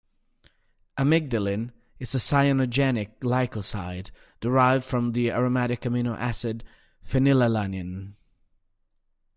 [0.97, 6.63] Amygdalin is a cyanogenic glycoside derived from the aromatic amino acid
[7.07, 8.15] phenylalanine.